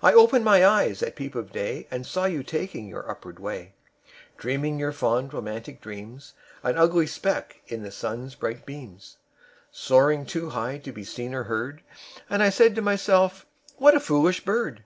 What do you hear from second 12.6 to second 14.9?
to myself: 'What a foolish bird!'